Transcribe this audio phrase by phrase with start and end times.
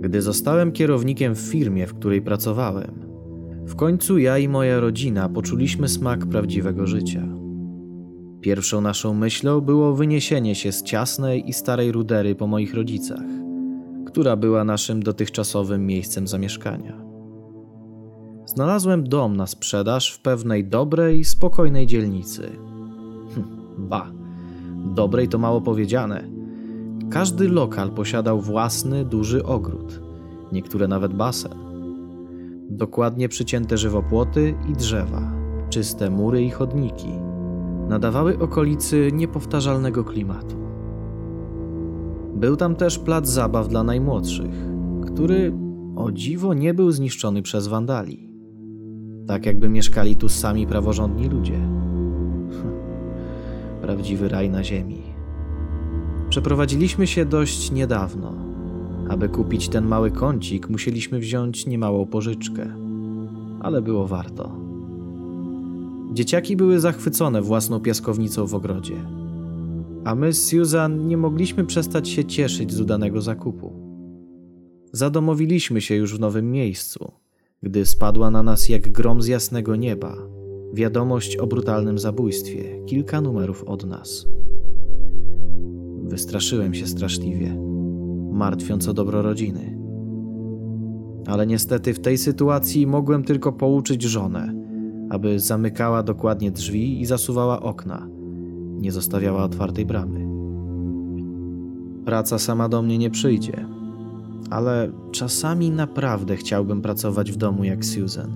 [0.00, 3.08] Gdy zostałem kierownikiem w firmie, w której pracowałem,
[3.66, 7.28] w końcu ja i moja rodzina poczuliśmy smak prawdziwego życia.
[8.40, 13.24] Pierwszą naszą myślą było wyniesienie się z ciasnej i starej rudery po moich rodzicach,
[14.06, 17.08] która była naszym dotychczasowym miejscem zamieszkania.
[18.46, 22.42] Znalazłem dom na sprzedaż w pewnej dobrej, spokojnej dzielnicy.
[23.34, 23.44] Hm,
[23.78, 24.10] ba,
[24.94, 26.37] dobrej to mało powiedziane.
[27.10, 30.00] Każdy lokal posiadał własny, duży ogród,
[30.52, 31.54] niektóre nawet basen.
[32.70, 35.32] Dokładnie przycięte żywopłoty i drzewa,
[35.70, 37.28] czyste mury i chodniki
[37.88, 40.56] nadawały okolicy niepowtarzalnego klimatu.
[42.34, 44.54] Był tam też plac zabaw dla najmłodszych,
[45.06, 45.52] który
[45.96, 48.28] o dziwo nie był zniszczony przez wandali.
[49.26, 51.60] Tak jakby mieszkali tu sami praworządni ludzie.
[53.82, 55.07] Prawdziwy raj na ziemi.
[56.30, 58.32] Przeprowadziliśmy się dość niedawno.
[59.08, 62.74] Aby kupić ten mały kącik, musieliśmy wziąć niemałą pożyczkę,
[63.60, 64.52] ale było warto.
[66.12, 68.96] Dzieciaki były zachwycone własną piaskownicą w ogrodzie,
[70.04, 73.72] a my z Susan nie mogliśmy przestać się cieszyć z udanego zakupu.
[74.92, 77.12] Zadomowiliśmy się już w nowym miejscu,
[77.62, 80.16] gdy spadła na nas jak grom z jasnego nieba
[80.72, 84.26] wiadomość o brutalnym zabójstwie kilka numerów od nas.
[86.08, 87.56] Wystraszyłem się straszliwie,
[88.32, 89.78] martwiąc o dobro rodziny.
[91.26, 94.52] Ale niestety w tej sytuacji mogłem tylko pouczyć żonę,
[95.10, 98.08] aby zamykała dokładnie drzwi i zasuwała okna,
[98.80, 100.28] nie zostawiała otwartej bramy.
[102.04, 103.66] Praca sama do mnie nie przyjdzie,
[104.50, 108.30] ale czasami naprawdę chciałbym pracować w domu jak Susan,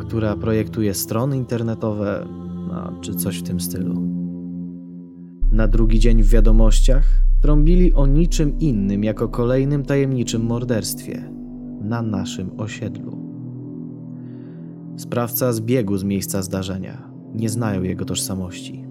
[0.00, 2.26] która projektuje strony internetowe,
[2.68, 4.09] no, czy coś w tym stylu.
[5.60, 7.04] Na drugi dzień w wiadomościach
[7.42, 11.30] trąbili o niczym innym jako kolejnym tajemniczym morderstwie
[11.80, 13.18] na naszym osiedlu.
[14.96, 17.10] Sprawca zbiegł z miejsca zdarzenia.
[17.34, 18.84] Nie znają jego tożsamości.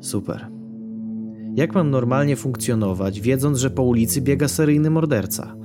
[0.00, 0.46] Super.
[1.54, 5.56] Jak mam normalnie funkcjonować, wiedząc, że po ulicy biega seryjny morderca?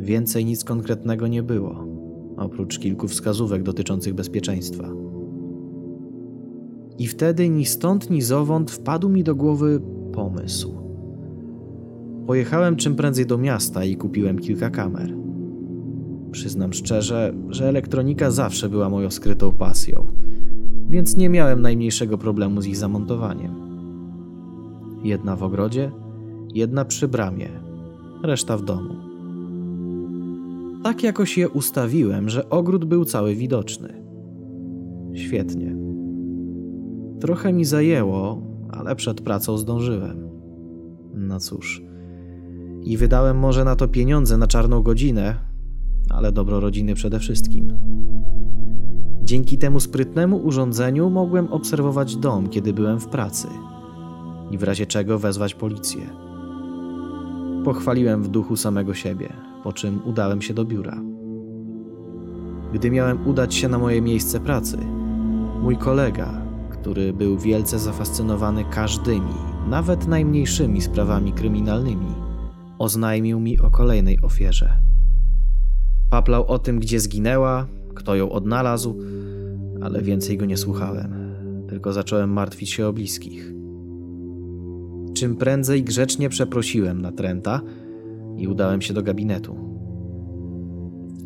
[0.00, 1.86] Więcej nic konkretnego nie było,
[2.36, 5.11] oprócz kilku wskazówek dotyczących bezpieczeństwa.
[6.98, 9.80] I wtedy ni stąd, ni zowąd wpadł mi do głowy
[10.12, 10.74] pomysł.
[12.26, 15.14] Pojechałem czym prędzej do miasta i kupiłem kilka kamer.
[16.30, 20.06] Przyznam szczerze, że elektronika zawsze była moją skrytą pasją,
[20.88, 23.54] więc nie miałem najmniejszego problemu z ich zamontowaniem.
[25.04, 25.90] Jedna w ogrodzie,
[26.54, 27.48] jedna przy bramie,
[28.22, 28.94] reszta w domu.
[30.82, 34.02] Tak jakoś je ustawiłem, że ogród był cały widoczny.
[35.14, 35.91] Świetnie.
[37.22, 40.28] Trochę mi zajęło, ale przed pracą zdążyłem.
[41.14, 41.82] No cóż.
[42.84, 45.34] I wydałem może na to pieniądze na czarną godzinę,
[46.10, 47.74] ale dobro rodziny przede wszystkim.
[49.22, 53.48] Dzięki temu sprytnemu urządzeniu mogłem obserwować dom, kiedy byłem w pracy
[54.50, 56.02] i w razie czego wezwać policję.
[57.64, 59.32] Pochwaliłem w duchu samego siebie,
[59.64, 61.02] po czym udałem się do biura.
[62.72, 64.78] Gdy miałem udać się na moje miejsce pracy,
[65.62, 66.42] mój kolega,
[66.82, 69.34] który był wielce zafascynowany każdymi,
[69.68, 72.14] nawet najmniejszymi sprawami kryminalnymi,
[72.78, 74.82] oznajmił mi o kolejnej ofierze.
[76.10, 78.98] Paplał o tym, gdzie zginęła, kto ją odnalazł,
[79.82, 81.14] ale więcej go nie słuchałem,
[81.68, 83.52] tylko zacząłem martwić się o bliskich.
[85.14, 87.60] Czym prędzej grzecznie przeprosiłem natręta
[88.36, 89.56] i udałem się do gabinetu.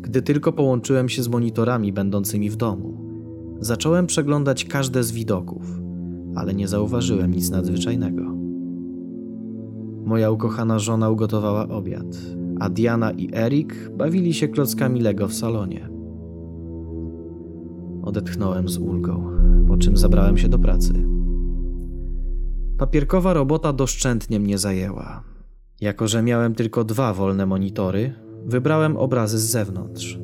[0.01, 3.06] Gdy tylko połączyłem się z monitorami będącymi w domu,
[3.59, 5.79] zacząłem przeglądać każde z widoków,
[6.35, 8.23] ale nie zauważyłem nic nadzwyczajnego.
[10.05, 12.17] Moja ukochana żona ugotowała obiad,
[12.59, 15.89] a Diana i Erik bawili się klockami Lego w salonie.
[18.03, 19.23] Odetchnąłem z ulgą,
[19.67, 20.93] po czym zabrałem się do pracy.
[22.77, 25.23] Papierkowa robota doszczętnie mnie zajęła.
[25.81, 28.13] Jako, że miałem tylko dwa wolne monitory,
[28.45, 30.19] wybrałem obrazy z zewnątrz.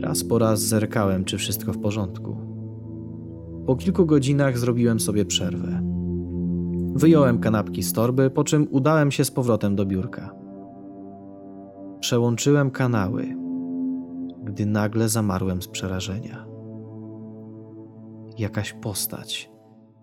[0.00, 2.36] Raz po raz zerkałem, czy wszystko w porządku.
[3.66, 5.82] Po kilku godzinach zrobiłem sobie przerwę.
[6.94, 10.34] Wyjąłem kanapki z torby, po czym udałem się z powrotem do biurka.
[12.00, 13.36] Przełączyłem kanały,
[14.44, 16.46] gdy nagle zamarłem z przerażenia.
[18.38, 19.50] Jakaś postać,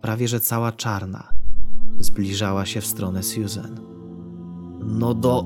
[0.02, 1.28] prawie że cała czarna,
[2.00, 3.80] zbliżała się w stronę Susan.
[4.86, 5.46] No do.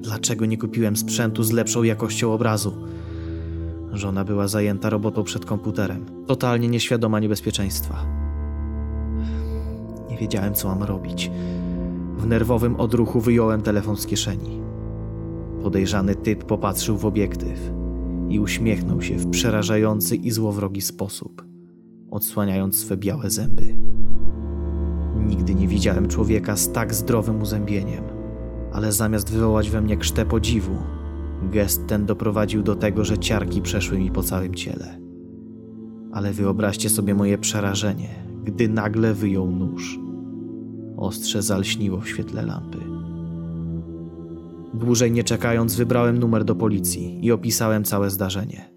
[0.00, 2.72] Dlaczego nie kupiłem sprzętu z lepszą jakością obrazu?
[3.96, 8.06] Żona była zajęta robotą przed komputerem, totalnie nieświadoma niebezpieczeństwa.
[10.10, 11.30] Nie wiedziałem, co mam robić,
[12.16, 14.60] W nerwowym odruchu wyjąłem telefon z kieszeni.
[15.62, 17.72] Podejrzany typ popatrzył w obiektyw
[18.28, 21.44] i uśmiechnął się w przerażający i złowrogi sposób,
[22.10, 23.76] odsłaniając swe białe zęby.
[25.16, 28.04] Nigdy nie widziałem człowieka z tak zdrowym uzębieniem,
[28.72, 30.76] ale zamiast wywołać we mnie krztę podziwu,
[31.42, 35.00] gest ten doprowadził do tego, że ciarki przeszły mi po całym ciele.
[36.12, 38.08] Ale wyobraźcie sobie moje przerażenie,
[38.44, 39.98] gdy nagle wyjął nóż.
[40.96, 42.78] Ostrze zalśniło w świetle lampy.
[44.74, 48.70] Dłużej nie czekając, wybrałem numer do policji i opisałem całe zdarzenie.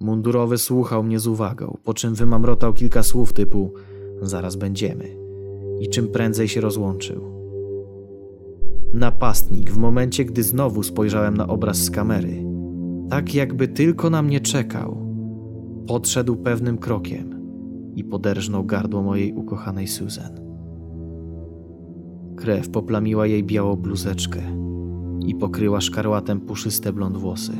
[0.00, 3.74] Mundurowy słuchał mnie z uwagą, po czym wymamrotał kilka słów typu:
[4.22, 5.16] Zaraz będziemy
[5.80, 7.33] i czym prędzej się rozłączył.
[8.94, 12.44] Napastnik, w momencie gdy znowu spojrzałem na obraz z kamery,
[13.10, 15.06] tak jakby tylko na mnie czekał,
[15.86, 17.40] podszedł pewnym krokiem
[17.94, 20.32] i poderżnął gardło mojej ukochanej Susan.
[22.36, 24.40] Krew poplamiła jej białą bluzeczkę
[25.26, 27.52] i pokryła szkarłatem puszyste blond włosy.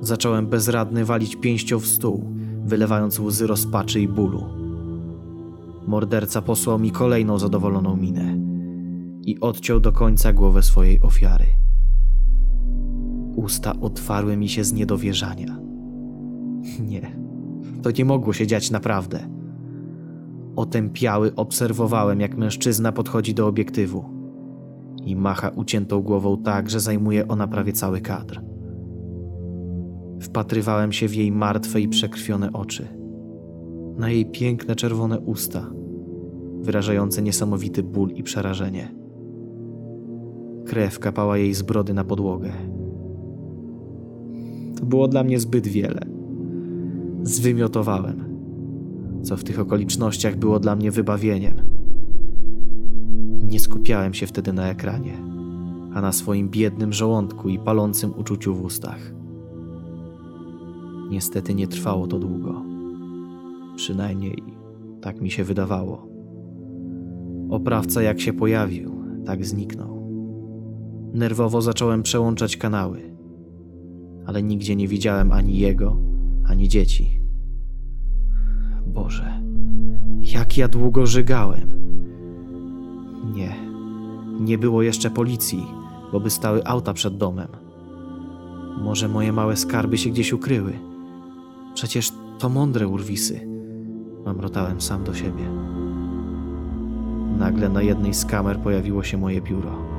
[0.00, 2.24] Zacząłem bezradny walić pięścią w stół,
[2.64, 4.44] wylewając łzy rozpaczy i bólu.
[5.86, 8.31] Morderca posłał mi kolejną zadowoloną minę
[9.22, 11.46] i odciął do końca głowę swojej ofiary.
[13.36, 15.58] Usta otwarły mi się z niedowierzania.
[16.80, 17.16] Nie,
[17.82, 19.18] to nie mogło się dziać naprawdę.
[20.56, 24.04] Otępiały obserwowałem, jak mężczyzna podchodzi do obiektywu
[25.04, 28.42] i macha uciętą głową tak, że zajmuje ona prawie cały kadr.
[30.20, 32.88] Wpatrywałem się w jej martwe i przekrwione oczy,
[33.98, 35.70] na jej piękne czerwone usta,
[36.60, 39.01] wyrażające niesamowity ból i przerażenie.
[40.66, 42.52] Krew kapała jej z brody na podłogę.
[44.78, 46.00] To było dla mnie zbyt wiele.
[47.22, 48.24] Zwymiotowałem,
[49.22, 51.54] co w tych okolicznościach było dla mnie wybawieniem.
[53.42, 55.18] Nie skupiałem się wtedy na ekranie,
[55.94, 59.12] a na swoim biednym żołądku i palącym uczuciu w ustach.
[61.10, 62.62] Niestety nie trwało to długo.
[63.76, 64.42] Przynajmniej
[65.00, 66.06] tak mi się wydawało.
[67.50, 68.90] Oprawca jak się pojawił,
[69.26, 70.01] tak zniknął.
[71.14, 73.16] Nerwowo zacząłem przełączać kanały,
[74.26, 75.96] ale nigdzie nie widziałem ani jego,
[76.44, 77.20] ani dzieci.
[78.86, 79.42] Boże,
[80.20, 81.68] jak ja długo żygałem.
[83.34, 83.56] Nie,
[84.40, 85.66] nie było jeszcze policji,
[86.12, 87.48] bo by stały auta przed domem.
[88.82, 90.72] Może moje małe skarby się gdzieś ukryły.
[91.74, 93.48] Przecież to mądre urwisy.
[94.24, 95.44] Mamrotałem sam do siebie.
[97.38, 99.91] Nagle na jednej z kamer pojawiło się moje biuro.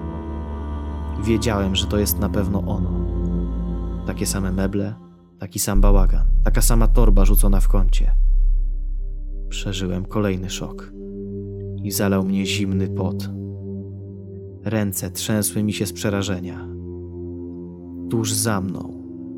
[1.21, 2.91] Wiedziałem, że to jest na pewno ono.
[4.05, 4.93] Takie same meble,
[5.39, 8.11] taki sam bałagan, taka sama torba rzucona w kącie.
[9.49, 10.93] Przeżyłem kolejny szok
[11.83, 13.29] i zalał mnie zimny pot.
[14.63, 16.67] Ręce trzęsły mi się z przerażenia.
[18.09, 18.93] Tuż za mną,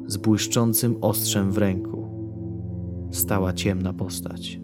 [0.07, 2.09] z błyszczącym ostrzem w ręku,
[3.11, 4.59] stała ciemna postać.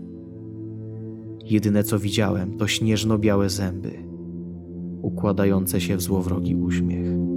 [1.45, 3.91] Jedyne co widziałem to śnieżno-białe zęby,
[5.01, 7.30] układające się w złowrogi uśmiech.